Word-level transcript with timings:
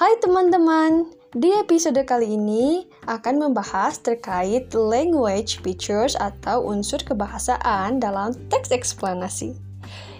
Hai 0.00 0.16
teman-teman, 0.16 1.12
di 1.36 1.52
episode 1.60 2.00
kali 2.08 2.32
ini 2.32 2.88
akan 3.04 3.36
membahas 3.36 4.00
terkait 4.00 4.72
language 4.72 5.60
features 5.60 6.16
atau 6.16 6.64
unsur 6.64 7.04
kebahasaan 7.04 8.00
dalam 8.00 8.32
teks 8.48 8.72
eksplanasi. 8.72 9.52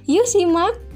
Yuk 0.04 0.28
simak! 0.28 0.89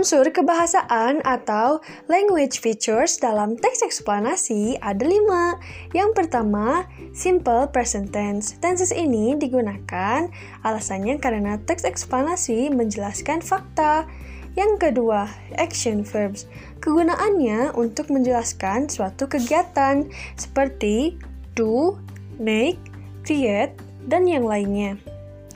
Unsur 0.00 0.32
kebahasaan 0.32 1.20
atau 1.28 1.84
language 2.08 2.64
features 2.64 3.20
dalam 3.20 3.52
teks 3.60 3.84
eksplanasi 3.84 4.80
ada 4.80 5.04
lima. 5.04 5.60
Yang 5.92 6.16
pertama, 6.16 6.88
simple 7.12 7.68
present 7.68 8.08
tense. 8.08 8.56
Tenses 8.64 8.96
ini 8.96 9.36
digunakan 9.36 10.24
alasannya 10.64 11.20
karena 11.20 11.60
teks 11.68 11.84
eksplanasi 11.84 12.72
menjelaskan 12.72 13.44
fakta. 13.44 14.08
Yang 14.56 14.88
kedua, 14.88 15.28
action 15.60 16.00
verbs. 16.00 16.48
Kegunaannya 16.80 17.76
untuk 17.76 18.08
menjelaskan 18.08 18.88
suatu 18.88 19.28
kegiatan 19.28 20.08
seperti 20.40 21.20
do, 21.52 22.00
make, 22.40 22.80
create, 23.20 23.76
dan 24.08 24.24
yang 24.24 24.48
lainnya. 24.48 24.96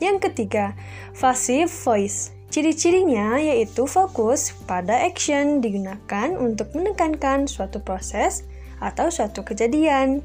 Yang 0.05 0.29
ketiga, 0.29 0.77
passive 1.17 1.73
voice. 1.73 2.34
Ciri-cirinya 2.55 3.35
yaitu 3.43 3.83
fokus 3.83 4.55
pada 4.71 4.95
action 5.03 5.59
digunakan 5.59 6.39
untuk 6.39 6.71
menekankan 6.71 7.51
suatu 7.51 7.83
proses 7.83 8.47
atau 8.79 9.11
suatu 9.11 9.43
kejadian. 9.43 10.23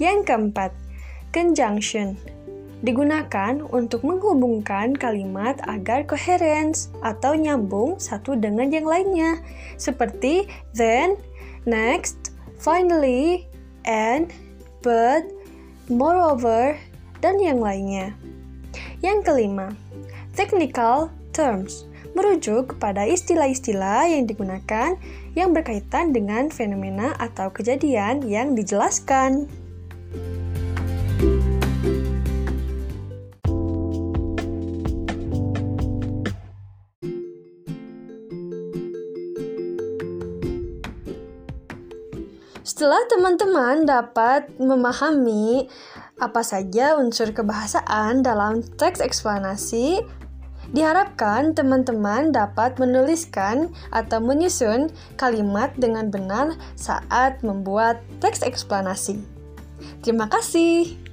Yang 0.00 0.32
keempat, 0.32 0.72
conjunction 1.28 2.16
digunakan 2.80 3.60
untuk 3.68 4.00
menghubungkan 4.00 4.96
kalimat 4.96 5.60
agar 5.68 6.08
coherence 6.08 6.88
atau 7.04 7.36
nyambung 7.36 8.00
satu 8.00 8.32
dengan 8.32 8.72
yang 8.72 8.88
lainnya, 8.88 9.44
seperti 9.76 10.48
then, 10.72 11.20
next, 11.68 12.32
finally, 12.56 13.44
and, 13.84 14.32
but, 14.80 15.20
moreover, 15.92 16.80
dan 17.20 17.36
yang 17.36 17.60
lainnya. 17.60 18.16
Yang 19.04 19.28
kelima, 19.28 19.68
technical 20.32 21.12
terms 21.38 21.86
merujuk 22.18 22.74
kepada 22.74 23.06
istilah-istilah 23.06 24.10
yang 24.10 24.26
digunakan 24.26 24.98
yang 25.38 25.54
berkaitan 25.54 26.10
dengan 26.10 26.50
fenomena 26.50 27.14
atau 27.22 27.54
kejadian 27.54 28.26
yang 28.26 28.58
dijelaskan. 28.58 29.46
Setelah 42.66 43.02
teman-teman 43.10 43.90
dapat 43.90 44.54
memahami 44.58 45.66
apa 46.18 46.42
saja 46.46 46.94
unsur 46.94 47.34
kebahasaan 47.34 48.22
dalam 48.22 48.62
teks 48.78 49.02
eksplanasi, 49.02 50.02
Diharapkan 50.68 51.56
teman-teman 51.56 52.28
dapat 52.28 52.76
menuliskan 52.76 53.72
atau 53.88 54.20
menyusun 54.20 54.92
kalimat 55.16 55.72
dengan 55.80 56.12
benar 56.12 56.60
saat 56.76 57.40
membuat 57.40 58.04
teks 58.20 58.44
eksplanasi. 58.44 59.16
Terima 60.04 60.28
kasih. 60.28 61.07